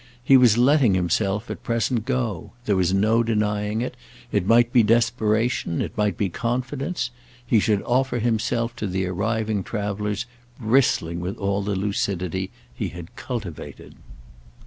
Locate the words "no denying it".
2.91-3.95